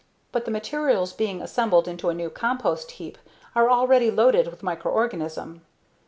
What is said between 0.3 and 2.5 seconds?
But the materials being assembled into a new